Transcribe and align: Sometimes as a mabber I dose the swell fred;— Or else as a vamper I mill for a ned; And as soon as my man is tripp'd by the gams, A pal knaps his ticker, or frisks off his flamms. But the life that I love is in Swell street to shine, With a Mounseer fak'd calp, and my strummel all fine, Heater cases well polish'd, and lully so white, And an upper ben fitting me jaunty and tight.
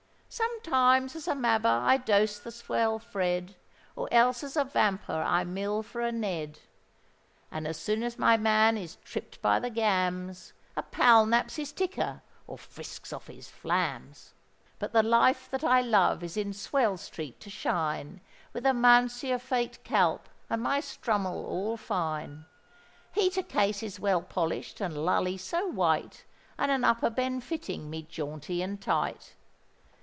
Sometimes 0.33 1.13
as 1.17 1.27
a 1.27 1.35
mabber 1.35 1.67
I 1.81 1.97
dose 1.97 2.39
the 2.39 2.51
swell 2.53 2.99
fred;— 2.99 3.53
Or 3.97 4.07
else 4.13 4.45
as 4.45 4.55
a 4.55 4.63
vamper 4.63 5.21
I 5.21 5.43
mill 5.43 5.83
for 5.83 5.99
a 5.99 6.09
ned; 6.13 6.57
And 7.51 7.67
as 7.67 7.75
soon 7.75 8.01
as 8.01 8.17
my 8.17 8.37
man 8.37 8.77
is 8.77 8.95
tripp'd 9.03 9.41
by 9.41 9.59
the 9.59 9.69
gams, 9.69 10.53
A 10.77 10.83
pal 10.83 11.25
knaps 11.25 11.57
his 11.57 11.73
ticker, 11.73 12.21
or 12.47 12.57
frisks 12.57 13.11
off 13.11 13.27
his 13.27 13.49
flamms. 13.49 14.31
But 14.79 14.93
the 14.93 15.03
life 15.03 15.51
that 15.51 15.65
I 15.65 15.81
love 15.81 16.23
is 16.23 16.37
in 16.37 16.53
Swell 16.53 16.95
street 16.95 17.41
to 17.41 17.49
shine, 17.49 18.21
With 18.53 18.65
a 18.65 18.73
Mounseer 18.73 19.37
fak'd 19.37 19.83
calp, 19.83 20.29
and 20.49 20.61
my 20.63 20.79
strummel 20.79 21.45
all 21.45 21.75
fine, 21.75 22.45
Heater 23.11 23.43
cases 23.43 23.99
well 23.99 24.21
polish'd, 24.21 24.79
and 24.79 25.03
lully 25.03 25.35
so 25.35 25.67
white, 25.67 26.23
And 26.57 26.71
an 26.71 26.85
upper 26.85 27.09
ben 27.09 27.41
fitting 27.41 27.89
me 27.89 28.03
jaunty 28.03 28.61
and 28.61 28.79
tight. 28.81 29.33